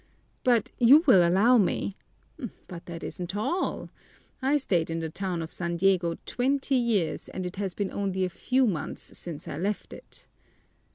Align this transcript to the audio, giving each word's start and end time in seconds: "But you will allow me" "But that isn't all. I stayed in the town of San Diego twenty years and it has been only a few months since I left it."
"But 0.43 0.71
you 0.79 1.03
will 1.05 1.23
allow 1.23 1.59
me" 1.59 1.95
"But 2.67 2.87
that 2.87 3.03
isn't 3.03 3.35
all. 3.35 3.91
I 4.41 4.57
stayed 4.57 4.89
in 4.89 4.97
the 4.97 5.11
town 5.11 5.43
of 5.43 5.51
San 5.51 5.75
Diego 5.77 6.17
twenty 6.25 6.73
years 6.73 7.29
and 7.29 7.45
it 7.45 7.57
has 7.57 7.75
been 7.75 7.91
only 7.91 8.25
a 8.25 8.29
few 8.29 8.65
months 8.65 9.15
since 9.15 9.47
I 9.47 9.59
left 9.59 9.93
it." 9.93 10.27